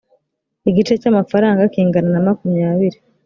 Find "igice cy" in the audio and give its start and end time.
0.69-1.07